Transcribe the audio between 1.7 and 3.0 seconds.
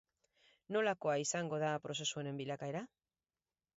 prozesu honen bilakaera?